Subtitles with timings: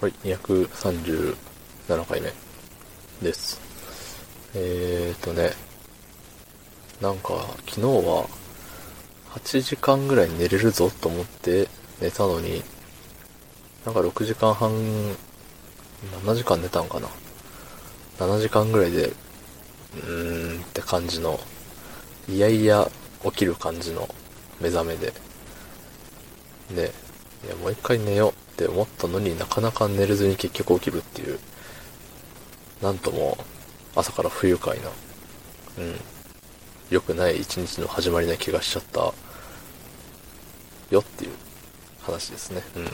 [0.00, 1.36] はい、237
[2.04, 2.32] 回目
[3.22, 3.60] です。
[4.52, 5.52] えーとね、
[7.00, 8.26] なんか昨日は
[9.30, 11.68] 8時間ぐらい寝れるぞと思って
[12.02, 12.64] 寝たのに、
[13.86, 17.08] なんか6時間半、7時間寝たんかな。
[18.18, 21.38] 7時間ぐらいで、うーんって感じの、
[22.28, 22.90] いやいや
[23.22, 24.08] 起きる感じの
[24.60, 25.12] 目覚めで、
[26.74, 26.90] で、
[27.46, 31.40] いやもう一回寝ようって思ったのになかなか寝れずに結局起きるっていう、
[32.80, 33.36] なんとも
[33.96, 34.88] 朝から不愉快な、
[35.78, 35.96] うん、
[36.88, 39.12] 良くない一日の始まりな気がしちゃった
[40.90, 41.30] よっていう
[42.02, 42.62] 話ですね。
[42.76, 42.86] うん。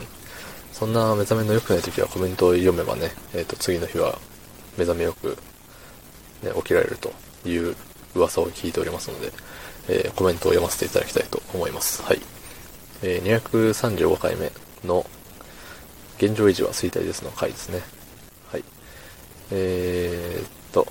[0.73, 4.19] そんな目覚めの良くない時はコメントを読めばね、えっ、と次の日は
[4.79, 5.37] 目覚めよく、
[6.43, 7.13] ね、起きられると
[7.47, 7.77] いう
[8.15, 9.33] 噂を聞いておりますので、
[9.89, 12.03] えーコメントを読ませていただきたいと思います。
[12.03, 12.21] はい。
[13.03, 14.51] えー235回目
[14.85, 15.05] の
[16.21, 17.81] 現状維持は衰退ですの回ですね。
[18.53, 18.65] はい。
[19.53, 20.87] えー、っと、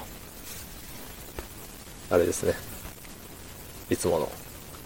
[2.10, 2.56] あれですね。
[3.92, 4.32] いつもの、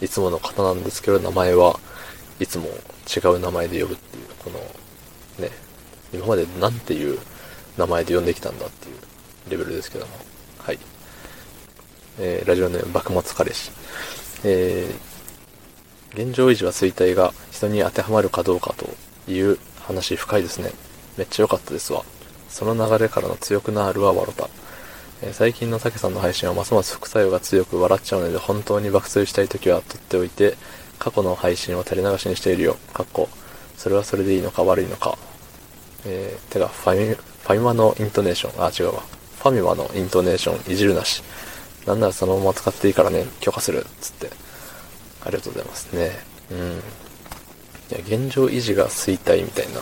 [0.02, 1.80] いつもの方なんですけど、名前は
[2.42, 2.66] いつも
[3.16, 4.60] 違う名前で呼ぶっていう、この、
[5.48, 5.50] ね、
[6.14, 7.18] 今までなんていう
[7.78, 8.96] 名前で呼んできたんだっていう
[9.50, 10.12] レベルですけども。
[10.60, 10.80] はい。
[12.20, 13.72] えー、ラジオネーム幕末彼氏。
[14.44, 18.90] えー、現状維持は衰退が人に当てはまるかどうかと
[19.32, 20.72] いう話深いですね。
[21.18, 22.04] めっちゃ良かったですわ。
[22.50, 24.50] その流れからの強くなるは笑った。
[25.22, 30.58] えー最近のたけさんの配信はますます副作用が強く笑っちゃうので本当に爆睡したい時は取っておいて
[31.00, 32.78] 過去の配信を垂れ流しにしているよ。
[32.94, 33.30] かっこ。
[33.78, 35.18] それはそれでいいのか悪いのか。
[36.06, 39.04] えー、てか、ファミ、ファミマのイントネーション、あ、違うわ。
[39.40, 41.24] ファミマのイントネーションいじるなし。
[41.86, 43.86] なんならそのまま使っていいからね、許可する。
[44.00, 44.30] つって。
[45.26, 46.12] ありがとうございますね。
[46.52, 46.84] うん。
[47.92, 49.80] いや、現状維持が衰退みたいな。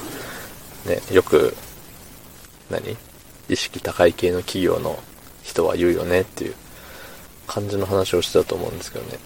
[0.94, 1.56] ね、よく、
[2.70, 2.98] 何？
[3.50, 4.98] 意識高い系の企業の
[5.44, 6.56] 人は言うよねっていう
[7.48, 9.20] 感じの話をしてたと思うんですけどね。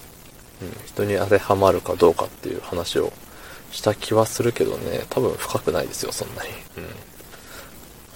[0.62, 3.12] うん、人に当てはまるかどうかっていう話を
[3.70, 6.48] した気はするけどね、多分深くないですよ、そんなに。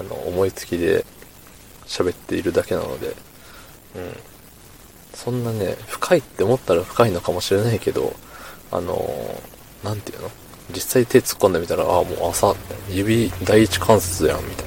[0.01, 0.07] うん。
[0.07, 1.05] あの、思いつきで
[1.87, 3.15] 喋っているだけなので、うん。
[5.15, 8.15] そんなね、深いって思ったら深いのかもしれないけど、
[8.71, 10.31] あのーなんていうの？
[10.75, 12.55] 実際手突っ込んでみたら、ああ、もう朝、
[12.89, 14.67] 指第一関節やん、みたい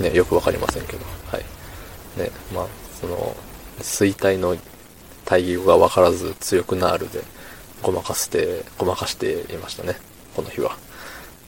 [0.00, 0.08] な。
[0.10, 1.44] ね、よくわかりませんけど、はい。
[2.18, 2.66] ね、まあ、
[3.00, 3.36] その、
[3.78, 4.56] 衰退の
[5.24, 7.22] 対義語がわからず強くなるで、
[7.82, 9.96] ごまかして、ごまかしていましたね、
[10.34, 10.76] この日は。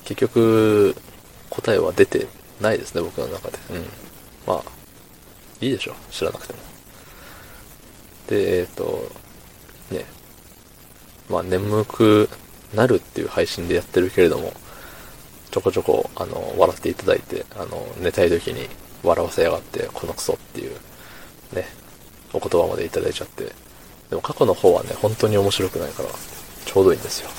[0.04, 0.96] 結局、
[1.50, 2.26] 答えは出て
[2.60, 3.58] ないですね、僕の中で。
[3.70, 3.84] うん。
[4.46, 4.62] まあ、
[5.60, 6.58] いいでしょ、知らなくても。
[8.28, 9.10] で、えっ、と、
[9.90, 10.04] ね、
[11.28, 12.28] まあ眠く
[12.74, 14.52] なるっていう配信でやってるけれども、
[15.50, 18.68] ちょこちょこ、あの、笑っていただいて、あの、寝たい時に
[19.02, 20.72] 笑わせやがって、このクソっていう、
[21.54, 21.66] ね、
[22.32, 23.44] お言葉までいただいちゃって。
[24.10, 26.08] でも過去の方はね、本当に面白くないから、
[26.64, 27.30] ちょうどいいんですよ。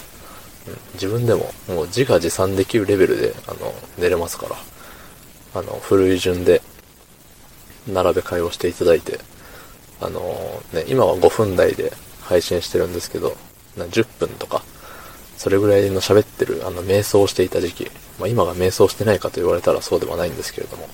[0.68, 4.56] うん、自分でも、もう自画自賛できるレベルで、あの、寝れますから、
[5.60, 6.62] あの、古い順で、
[7.88, 9.20] 並べ替えをしていただいて、
[10.02, 10.20] あの
[10.74, 13.36] ね、今は5分台で配信してるんですけど、
[13.78, 14.64] 10分とか、
[15.38, 20.90] それぐらいの喋ってる、あの、瞑想していた時期、まあ今が瞑想してないかと言われたらそうではないんですけれども、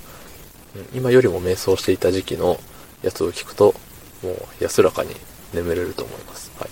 [0.94, 2.58] 今よりも瞑想していた時期の
[3.02, 3.74] やつを聞くと、
[4.22, 5.14] もう安らかに
[5.52, 6.50] 眠れると思います。
[6.58, 6.66] は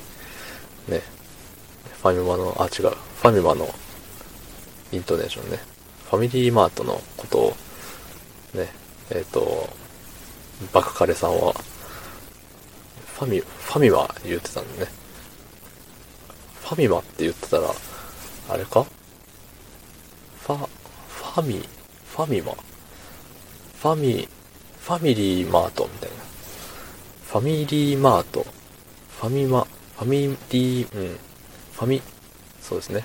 [0.89, 0.91] い。
[0.91, 1.03] ね。
[2.03, 2.91] ファミマの、あ、違う。
[2.91, 3.69] ファミマの
[4.93, 5.59] イントネーションね。
[6.11, 7.57] ファミリーマートのことを、
[8.55, 8.69] ね、
[9.11, 9.69] えっ、と、
[10.73, 11.55] バクカレさんは、
[13.15, 15.02] ファミ、ファミマ言ってたんでね。
[16.73, 17.71] ファミマって言ってたら、
[18.49, 18.87] あれか？
[20.41, 21.63] ファ、ファミ、
[22.07, 22.53] ファミマ？
[22.55, 24.27] ファミ、
[24.81, 26.17] ファミリーマートみたいな。
[27.27, 28.47] ファミリーマート。
[29.21, 29.67] ファミマ、
[29.99, 31.19] ファミリー、うん。
[31.75, 32.01] ファミ、
[32.63, 33.05] そうですね。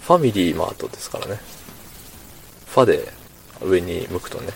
[0.00, 1.38] ファミリーマートですからね。
[2.64, 3.12] ファで
[3.60, 4.54] 上に向くとね。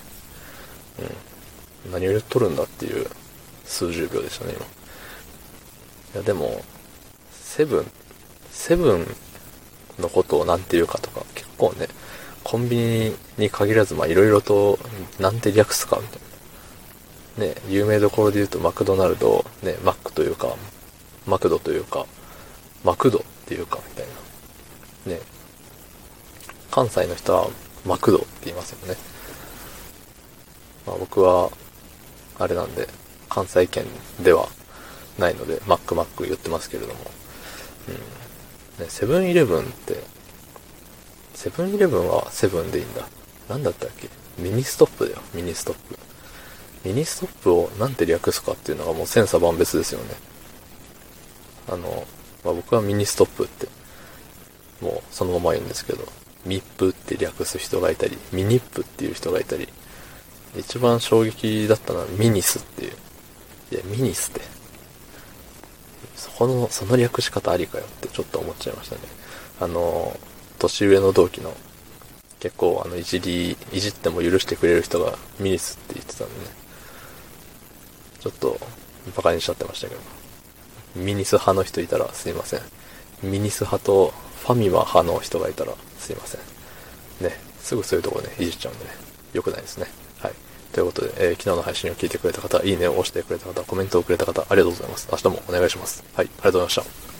[1.84, 1.92] うん。
[1.92, 3.06] 何を言っとるんだっていう
[3.66, 4.64] 数十秒でしたね、今。
[4.64, 4.68] い
[6.16, 6.62] や、でも、
[7.30, 7.86] セブン、
[8.54, 9.06] セブン
[9.98, 11.88] のことをなんて言うかとか、結構ね、
[12.44, 14.78] コンビニに限らず、まあいろいろと、
[15.18, 17.54] なんて略すか、みたいな。
[17.54, 20.54] ね、有名どころで言うとマクドナルド、ね、マックというか、
[21.26, 22.06] マクドというか、
[22.84, 24.06] マクドっていうか、みたい
[25.06, 25.14] な。
[25.14, 25.20] ね。
[26.70, 27.48] 関西の人は
[27.84, 28.96] マクドって言いますよね。
[30.86, 31.50] まあ僕は、
[32.38, 32.88] あれなんで、
[33.28, 33.84] 関西圏
[34.22, 34.48] では
[35.18, 37.00] ないので、マックマック言ってますけれども。
[37.88, 38.23] うん。
[38.78, 40.02] ね、セブンイレブンって、
[41.34, 43.06] セブンイレブンはセブンでいいんだ。
[43.48, 44.08] なんだったっけ？
[44.38, 45.98] ミニストップだよ、ミニストップ。
[46.84, 50.14] ミニストップをなんて略すかっていうのがもう千差万別ですよね。
[51.68, 52.06] あの、
[52.44, 53.68] まあ、僕はミニストップって、
[54.80, 56.06] もうそのまま言うんですけど、
[56.44, 59.68] ミップって略す人がいたり、ミニップっていう人がいたり、
[60.58, 62.92] 一番衝撃だったのはミニスっていう。
[63.72, 64.40] いや、ミニスって。
[66.16, 69.02] そこの、その略し方ありかよってちょっと思っちゃいましたね。
[69.60, 70.18] あの、
[70.58, 71.54] 年上の同期の、
[72.40, 76.46] 結構あの、いじり、いじっても許してくれる人がミニスって言ってたんでね。
[78.20, 78.58] ちょっと、
[79.14, 80.00] 馬鹿にしちゃってましたけど。
[80.96, 82.60] ミニス派の人いたらすいません。
[83.22, 84.12] ミニス派と
[84.44, 86.40] ファミマ派の人がいたらすいません。
[87.20, 88.90] ね、すぐそういうとこね、いじっちゃうんでね、
[89.32, 89.86] 良くないですね。
[90.20, 90.32] はい。
[90.74, 95.08] ということで、えー、昨日の配信を聞いてくれた方、いいねを押してくれた方、コメントをくれた方、ありがとうございます。
[95.10, 96.04] 明日もお願いします。
[96.14, 97.13] はい、ありがとうございました。